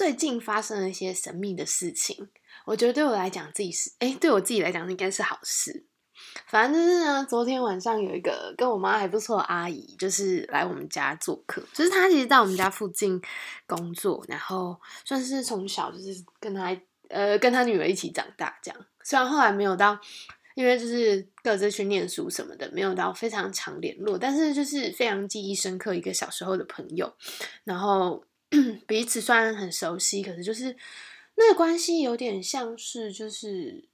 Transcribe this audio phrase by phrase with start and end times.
[0.00, 2.30] 最近发生了一些神秘的事情，
[2.64, 5.84] 我觉得对我来讲自己是，哎，对我自己来讲应该是好事。
[6.46, 11.62] 反正就是呢，昨天晚上有一个跟我妈还不错的阿姨，就是来我们家做客。
[11.74, 13.20] 就是她其实在我们家附近
[13.66, 16.74] 工作，然后算是从小就是跟她
[17.10, 18.86] 呃跟她女儿一起长大这样。
[19.04, 20.00] 虽然后来没有到，
[20.54, 27.12] 因为就是各自去念书什么的，没有到非常常联络，但是就是非常记忆深刻一个小时候的朋友。
[27.64, 28.24] 然后
[28.86, 30.76] 彼此虽然很熟悉，可是就是
[31.36, 33.88] 那个关系有点像是就是。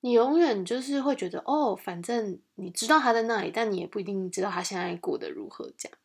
[0.00, 5.72] 你永远就是会觉得哦，反正你知道他在那里，但你也不一定知道他现在过得如何。
[5.76, 5.98] 这样，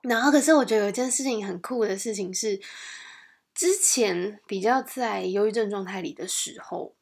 [0.00, 2.58] 然后可是我觉得有一件事情很酷的事情是，
[3.54, 6.94] 之前比较在忧郁症状态里的时候，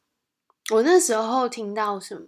[0.71, 2.27] 我那时候听到什么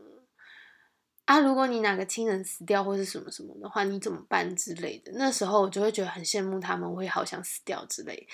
[1.29, 8.27] 啊，如果你哪个亲人死掉或是什么什么的话，你怎么办之类的，那时候我就会觉得很羡慕他们，我会好想死掉之类。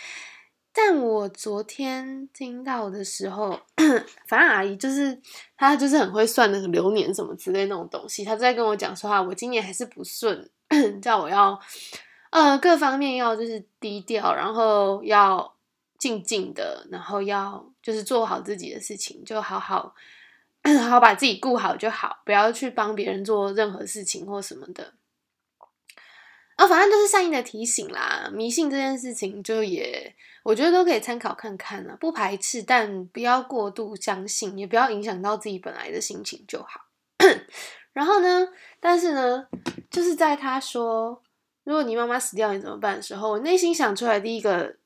[0.72, 3.60] 但我昨天听到的时候，
[4.30, 5.22] 反正阿姨就是
[5.58, 8.24] 她，就是很会算那个流年什么之类那种东西。
[8.24, 10.50] 她在跟我讲说话，我今年还是不顺，
[11.04, 11.60] 叫我要
[12.30, 15.54] 呃各方面要就是低调，然后要
[16.00, 19.94] 静静的，然后要就是做好自己的事情，就好好
[20.90, 24.96] 好把自己顾好就好，不要去帮别人做任何事情或什么的。
[26.56, 28.30] 啊，反正都是善意的提醒啦。
[28.34, 36.88] 迷信这件事情，就也我觉得都可以参考看看啊，不排斥，但不要过度相信，也不要影响到自己本来的心情就好。
[37.94, 38.48] 然后呢，
[38.80, 39.48] 但是呢，
[39.92, 41.22] 就是在他说
[41.64, 44.78] “如果你妈妈死掉，你怎么办”的时候，我内心想出来第一个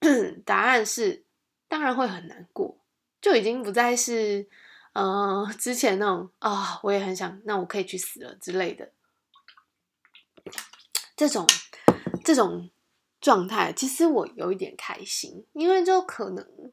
[0.44, 1.24] 答案是，
[1.68, 2.78] 当然会很难过，
[3.20, 4.46] 就已经不再是
[4.94, 8.92] 嗯之前那种啊，我也很想，那我可以去死了之类的。
[11.16, 11.46] 这种
[12.24, 12.70] 这种
[13.20, 16.72] 状态，其实我有一点开心，因为就可能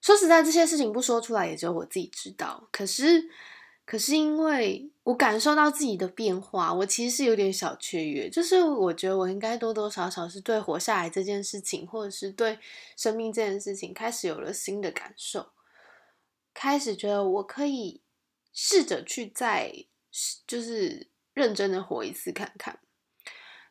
[0.00, 2.68] 说实在，这些事情不说出来，也只有我自己知道。
[2.70, 3.28] 可是，
[3.84, 8.30] 可是因为我感受到自己的变化，我其实是有点小雀跃。
[8.30, 12.58] 就是我觉得我应该多多少少是对活下来这件事情，或者是对
[12.96, 15.50] 生命这件事情，开始有了新的感受，
[16.58, 18.02] 开始觉得我可以
[18.52, 19.72] 试着去再
[20.44, 22.80] 就是认真的活一次看看。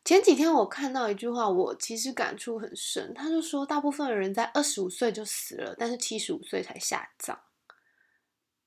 [0.06, 3.14] 前几天我看到一句话，我其实感触很深。
[3.14, 7.38] 他就说，大部分人在二十五岁就死了，但是七十五岁才下葬。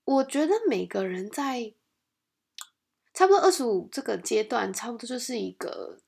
[0.05, 1.73] 我觉得每个人在
[3.15, 6.03] 差不多二十五这个阶段，差不多就是一个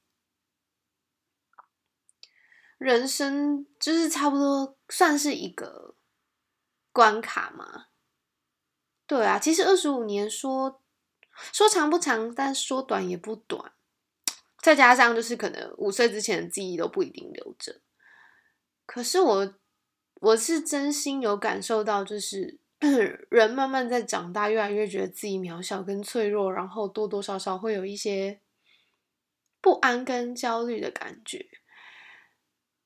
[2.77, 5.97] 人生，就是差不多算是一个
[6.93, 7.87] 关卡嘛。
[9.13, 10.81] 对啊，其实二十五年说
[11.53, 13.73] 说长不长，但说短也不短。
[14.63, 17.83] 再加上，就是可能五岁之前的记忆都不一定留着。
[18.87, 19.55] 可是我，
[20.23, 22.59] 我是真心有感受到，就是
[23.29, 28.41] 人慢慢在长大，越来越觉得自己渺小跟脆弱，然后多多少少会有一些
[29.61, 31.51] 不安跟焦虑的感觉。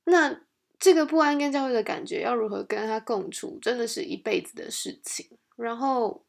[0.03, 0.41] 那
[0.81, 5.39] 这个不安跟焦虑的感觉，要如何跟他共处，真的是一辈子的事情。
[5.57, 6.25] 然后。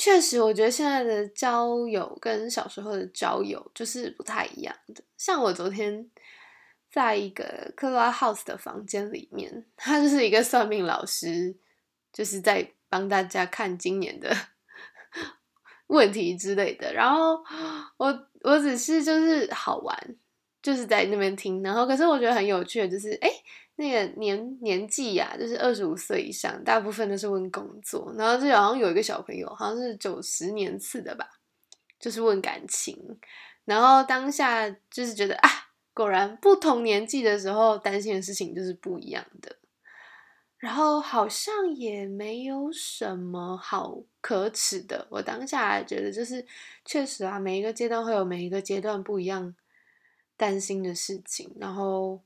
[0.00, 5.02] 确实，我觉得现在的交友跟小时候的交友就是不太一样的。
[5.16, 6.08] 像我昨天
[6.88, 11.56] 在一个克拉 house 的房间里面， 他就是一个算命老师，
[12.12, 14.32] 就是在帮大家看今年的
[15.88, 16.94] 问题之类的。
[16.94, 17.42] 然后
[17.96, 20.16] 我我只是就是好玩，
[20.62, 21.60] 就是在那边听。
[21.64, 23.28] 然后可是我觉得很有趣的，就是哎。
[23.80, 31.24] 那个年年纪呀，就是二十五岁以上，大部分都是问工作，然后就好像有一个小朋友，好像是九十年次的吧，
[32.00, 32.98] 就是问感情，
[33.64, 35.48] 然后当下就是觉得啊，
[35.94, 39.54] 果然不同年纪的时候担心的事情就是不一样的，
[40.56, 46.44] 然后好像也没有什么好可耻的，我当下觉得就是
[46.84, 49.54] 确实啊，每一个阶段会有每一个阶段不一样
[50.36, 52.20] 担心的事情，然后。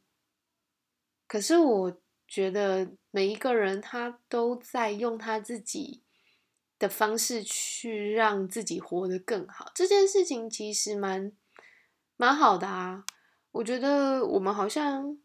[1.33, 1.99] 可是我
[2.29, 6.03] 觉得每一个人他都在用他自己
[6.79, 11.33] 的方式去让自己活得更好，这件事情其实蛮
[12.19, 13.07] 蛮好的啊。
[13.53, 15.19] 我觉得我们好像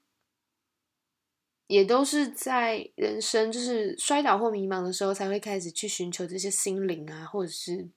[1.67, 7.89] 也都是在人生就是摔倒或迷茫的时候，才会开始去寻求这些心灵啊，或者是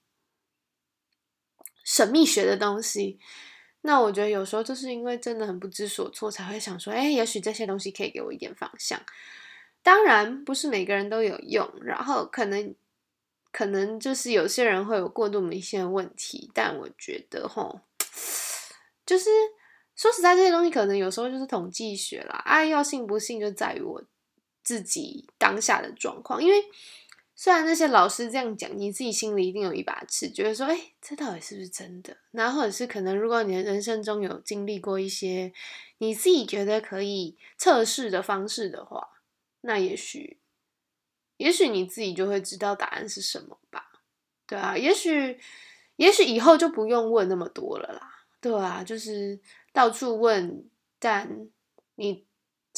[1.84, 3.20] 神秘学的东西。
[3.82, 9.00] 那我觉得有时候就是因为真的很不知所措，才会想说，哎，也许这些东西可以给我一点方向。
[9.82, 12.74] 当然，不是每个人都有用，然后可能
[13.50, 16.50] 可能就是有些人会有过度迷信的问题。
[16.52, 17.80] 但我觉得，吼，
[19.06, 19.30] 就是
[19.96, 24.02] 说实在，这些东西可能有时候就是统计学啦，啊，要信不信就在于我
[24.62, 26.44] 自己当下的状况。
[26.44, 26.62] 因为
[27.42, 32.14] 虽然那些老师这样讲，你自己心里一定有一把尺，觉得说，哎，这到底是不是真的？
[32.32, 35.50] 然后或者是可能，如果你的人生中有经历过一些
[35.96, 39.08] 你自己觉得可以测试的方式的话，
[39.62, 40.38] 那也许，
[41.38, 43.90] 也许你自己就会知道答案是什么吧？
[44.46, 45.40] 对啊，也许，
[45.96, 49.40] 也许以后就不用问那么多了啦，对啊，就是
[49.72, 51.48] 到处问，但
[51.94, 52.26] 你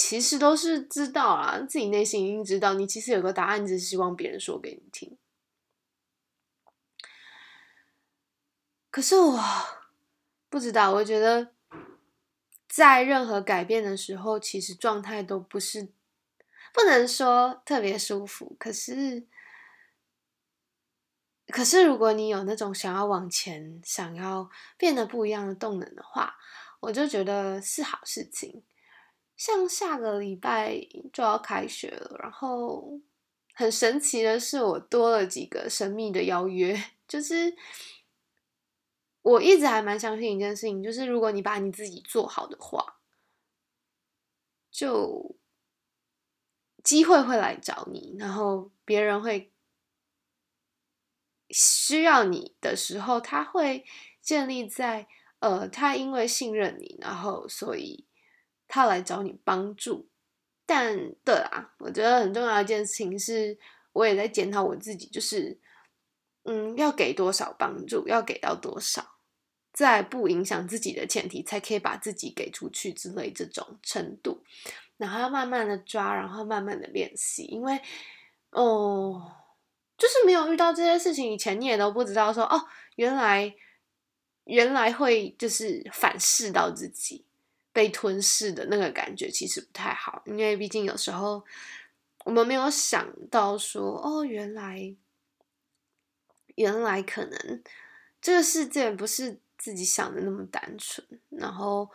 [0.04, 5.16] 其实都是知道啊，自己内心已经知道，你其实有个答案，只是希望别人说给你听。
[8.90, 9.40] 可是我
[10.50, 11.52] 不知道，我觉得
[12.69, 15.93] 在任何改变的时候，其实状态都不是。
[16.75, 19.28] 不能说特别舒服，可是，
[21.46, 26.34] 可是如果你有那种想要往前、想要变得不一样的动能的话，
[26.81, 28.64] 我就觉得是好事情。
[29.44, 30.78] 像下个礼拜
[31.12, 33.00] 就要开学了，然后
[33.54, 36.80] 很神奇的是，我多了几个神秘的邀约。
[37.08, 37.56] 就是
[39.22, 43.00] 我一直还蛮相信一件事情，就是如果你把你自己做好的话，
[44.70, 45.34] 就。
[46.84, 49.52] 机会会来找你，然后别人会
[51.50, 53.84] 需要你的时候，他会
[54.20, 55.06] 建立在
[55.38, 58.04] 呃，他因为信任你，然后所以
[58.72, 60.08] 他来找你帮助。
[60.64, 63.58] 但对啊，我觉得很重要一件事情是，
[63.92, 65.60] 我也在检讨我自己，就是
[66.44, 69.16] 嗯，要给多少帮助，要给到多少，
[69.74, 74.42] 在不影响自己的前提，才可以把自己给出去之类这种程度。
[74.96, 77.78] 然后要慢慢的抓，然后慢慢的练习，因为
[78.52, 79.20] 哦，
[79.98, 82.66] 就是没有遇到这些事情以前，你也都不知道说哦，
[82.96, 83.54] 原来
[84.44, 87.26] 原来会就是反噬到自己
[87.72, 90.22] 被吞噬的那个感觉，其实不太好。
[90.26, 91.44] 因为毕竟有时候
[92.24, 94.94] 我们没有想到说哦，原来
[96.56, 97.62] 原来可能
[98.20, 101.90] 这个世界不是自己想的那么单纯，然后。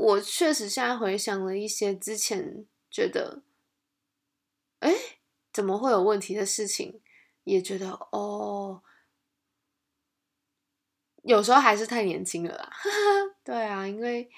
[0.00, 3.42] 我确实现在回想了一些之前觉得，
[4.78, 4.94] 哎，
[5.52, 7.00] 怎么会有问题的事情，
[7.42, 8.80] 也觉得哦，
[11.24, 12.72] 有时候还是太年轻了啦。
[13.42, 14.30] 对啊，因为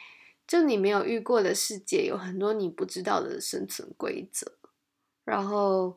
[0.50, 4.58] 就你没有遇过的世界，有很多你不知道的生存规则，
[5.22, 5.96] 然后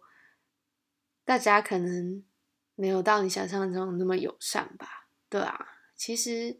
[1.25, 2.23] 大家可能
[2.75, 5.07] 没有到你想象中那么友善吧？
[5.27, 6.59] 对啊，其实。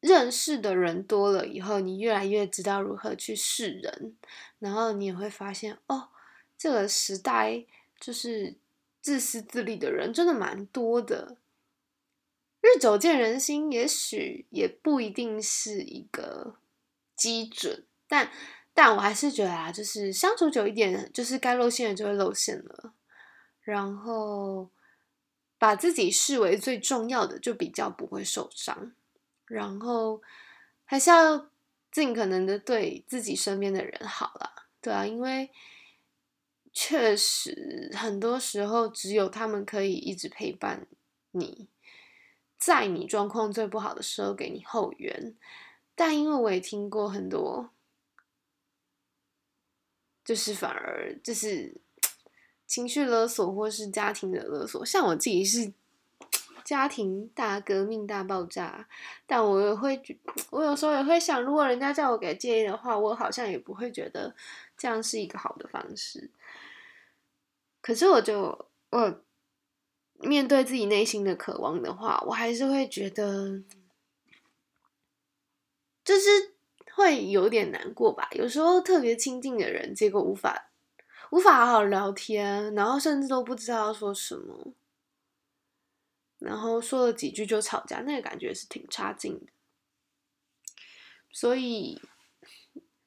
[0.00, 4.16] 认识的人多了以后，你越来越知道如何去示人，
[4.58, 6.08] 然后你也会发现，哦，
[6.58, 7.64] 这个时代
[8.00, 8.56] 就是
[9.00, 11.36] 自私自利的人真的蛮多的。
[12.62, 16.54] 日久见人心，也许也不一定是一个
[17.16, 18.30] 基准，但
[18.72, 22.94] 但我还是觉得啊，就是相处久一点，就是该露馅的就会露馅了，
[23.62, 24.70] 然后
[25.58, 28.94] 把自己视为最重要的，就比较不会受伤。
[29.46, 30.22] 然后
[30.84, 31.50] 还是要
[31.90, 35.50] 尽可能的对自己身边的人好了，对啊，因为
[36.72, 40.86] 确实很多时候只有他们可以一直陪伴
[41.32, 41.68] 你，
[42.64, 45.34] 在你状况最不好的时候给你后援。
[45.96, 47.70] 但因为我也听过很多，
[50.24, 51.80] 就是反而就是
[52.66, 55.72] 情绪勒索或是家庭的勒索，像我自己是。
[56.64, 58.88] 家庭大革命大爆炸，
[59.26, 60.00] 但我也会，
[60.50, 64.32] 我有时候也会想，如果人家叫我给建议的话，我好像也不会觉得
[64.78, 66.30] 这样是一个好的方式。
[67.80, 69.22] 可是，我就我
[70.22, 73.62] 面对自己内心的渴望的话，我还是会觉得，
[76.04, 76.54] 就是
[76.94, 78.28] 会有点难过吧。
[78.32, 80.70] 有时候特别亲近的人，结果无法
[81.30, 84.72] 无法好好聊天，然后甚至都不知道要说什么。
[86.38, 89.46] 然后说了几句就吵架，那个感觉是挺差劲的。
[91.30, 92.02] 所以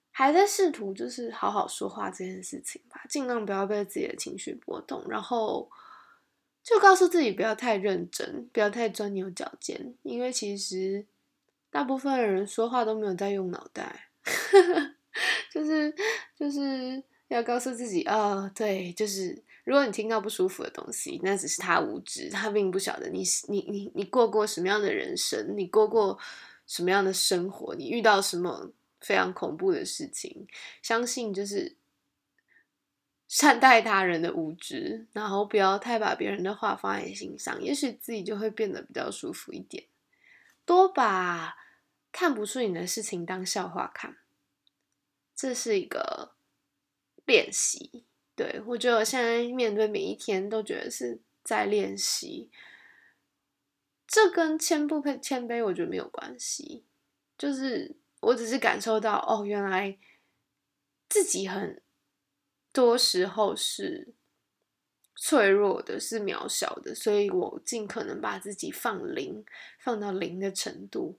[0.10, 5.70] 还在试图就是好好说话这件事情吧，尽量不要被自己的情绪波动，然后
[6.66, 11.06] 就告诉自己不要太认真，不要太钻牛角尖，因为其实
[11.70, 14.10] 大部分人说话都没有在用脑袋，
[15.54, 15.94] 就是
[16.38, 19.42] 就是要告诉自己啊，对，就是。
[19.66, 26.16] 如果你听到不舒服的东西，那只是他无知，他并不晓得你你你你过过什么样的人生，你过过
[26.68, 28.70] 什么样的生活，你遇到什么
[29.02, 30.46] 非常恐怖的事情。
[30.84, 31.76] 相信就是
[33.28, 39.86] 善待他人的无知，然后不要太把别人的话放在心上，也许自己就会变得比较舒服一点。
[40.66, 41.56] 多把
[42.12, 44.18] 看不顺眼的事情当笑话看，
[45.36, 46.36] 这是一个
[47.26, 48.06] 练习。
[48.36, 52.50] 对我觉得我现在面对每一天都觉得是在练习。
[54.08, 56.84] 这跟谦不谦谦卑，我觉得没有关系。
[57.38, 59.98] 就是我只是感受到，哦，原来
[61.10, 61.82] 自己很
[62.76, 64.14] 多时候是
[65.16, 69.46] 脆弱的，是渺小的，所以我尽可能把自己放零，
[69.80, 71.18] 放到零的程度，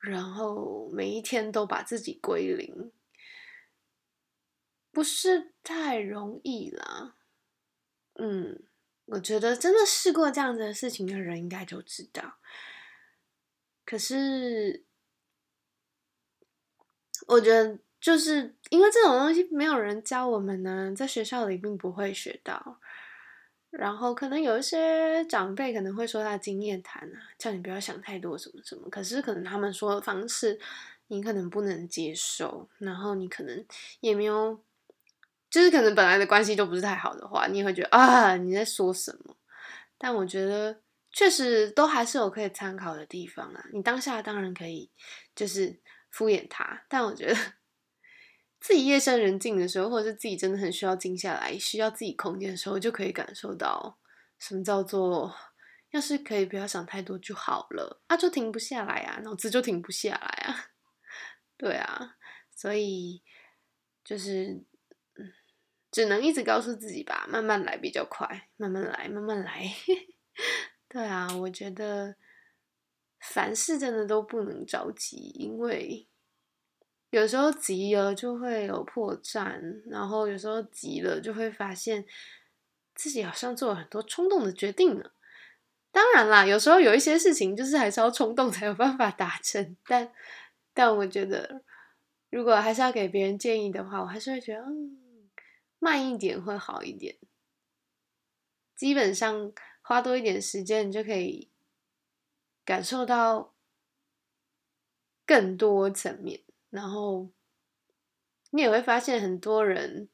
[0.00, 2.92] 然后每一天都把自己归零，
[4.92, 7.16] 不是太容易啦。
[8.14, 8.62] 嗯。
[9.08, 12.38] 我觉得真的试过这样子的事情的人应该就知道。
[13.84, 14.84] 可是，
[17.28, 22.78] 我觉得就是因为这种东西没有人教我们呢，在学校里并不会学到。
[23.70, 28.88] 然后可能有一些长辈可能会说他经验谈啊，叫你不要想太多什么什么。
[28.90, 30.56] 可是可能他们说的方式
[31.08, 33.66] 你可能不能接受，然后你可能
[33.98, 34.56] 也没有。
[35.50, 39.34] 就是可能本来的关系就不是太好的话，你也会觉得啊你在说什么？
[39.98, 40.78] 但我觉得
[41.10, 43.64] 确实都还是有可以参考的地方啊。
[43.72, 44.88] 你当下当然可以
[45.34, 47.36] 就是敷衍他，但我觉得
[48.66, 53.96] 自己夜深人静的时候，或者是自己真的很需要静下来、需要自己空间的时候，就可以感受到
[54.40, 55.32] 什么叫做
[55.92, 60.70] 要是可以不要想太多就好了啊，就停不下来啊，脑子就停不下来啊。
[61.56, 62.16] 对啊，
[62.50, 63.22] 所以
[64.04, 64.64] 就是。
[65.92, 69.72] 只能一直告诉自己吧，慢慢来比较快，慢慢来，慢慢来。
[70.90, 72.16] 对啊，我觉得
[73.20, 76.06] 凡事真的都不能着急，因为
[77.10, 79.60] 有时候急了就会有破绽，
[79.90, 82.04] 然后有时候急了就会发现
[82.94, 85.10] 自己好像做了很多冲动的决定呢。
[85.92, 90.12] 当然啦，有时候有一些事情就是还是要冲动才有办法达成，但
[90.74, 91.62] 但我觉得
[92.30, 95.02] 如果还是要给别人建议的话，我还是会觉得嗯。
[95.78, 97.16] 慢一点会好一点，
[98.74, 101.50] 基本上花多一点时间，你就可以
[102.64, 103.54] 感受到
[105.26, 107.30] 更多层面，然后
[108.50, 110.08] 你也会发现很多人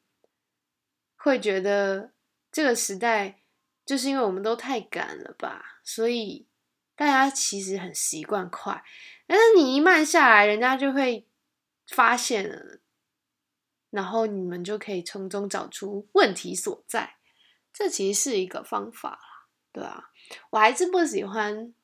[1.17, 2.13] 会觉得
[2.51, 3.43] 这个时代
[3.85, 6.47] 就是因为我们都太赶了吧，所以
[6.95, 8.85] 大家其实很习惯快，
[9.27, 11.27] 但是你一慢下来，人家就会
[11.89, 12.79] 发现了。
[13.91, 17.17] 然后你们就可以从中找出问题所在，
[17.75, 20.11] 这其实是一个方法啦，对啊，
[20.49, 21.75] 我还是不喜欢，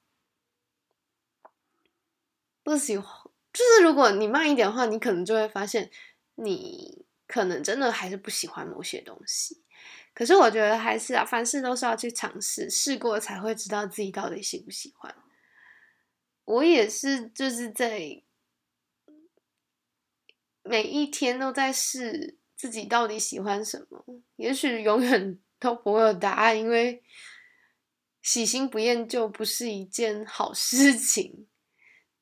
[2.63, 5.91] 不喜欢，就是如果你慢一点的话，你可能就会发现，
[6.37, 9.63] 你可能真的还是不喜欢某些东西。
[10.15, 15.15] 可是我觉得还是啊，凡事都是要去尝试，试过才会知道自己到底喜不喜欢。
[16.45, 18.23] 我也是，就是在。
[20.65, 24.05] 每一天都在试自己到底喜欢什么，
[24.37, 27.03] 也许永远都不会有答案，因为
[28.21, 31.49] 喜新不厌旧不是一件好事情，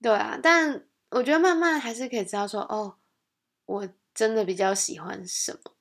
[0.00, 0.38] 对啊。
[0.40, 2.98] 但我觉得慢慢还是可以知道说，哦，
[3.64, 5.72] 我真的比较喜欢什么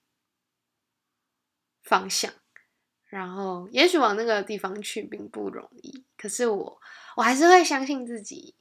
[1.84, 2.34] 方向，
[3.06, 6.82] 然后也许往那个地方去并不容易，可是我
[7.18, 8.56] 我还是会相信自己，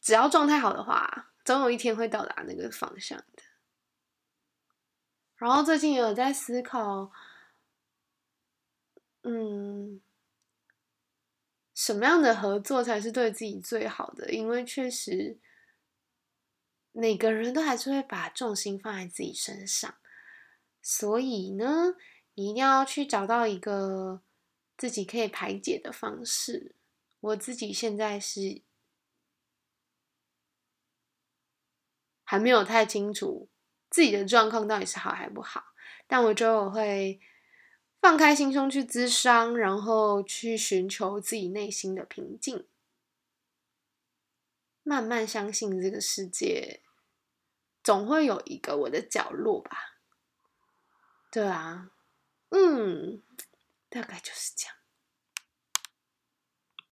[0.00, 1.30] 只要状态好的话。
[1.44, 3.42] 总有一天会到达那个方向的。
[5.36, 7.12] 然后最近也有在思考，
[9.24, 10.00] 嗯，
[11.74, 14.32] 什么样的合作才是对自己最好的？
[14.32, 15.38] 因为确实
[16.96, 19.96] 每个人都还是会把重心放在自己身上，
[20.80, 21.96] 所以呢，
[22.34, 24.22] 你一定要去找到一个
[24.78, 26.74] 自己可以排解的方式。
[27.20, 28.62] 我自己现在是。
[32.26, 33.50] 还没有太清楚
[33.90, 35.62] 自己的状况到底是好还不好，
[36.06, 37.20] 但我觉得我会
[38.00, 42.66] 放开心胸去咨商，然后去寻求自己内心的平静，
[44.82, 46.80] 慢慢相信这个世界
[47.84, 49.76] 总会有一个我的角落吧。
[51.30, 51.90] 对啊，
[52.48, 53.22] 嗯，
[53.88, 54.74] 大概就是这样。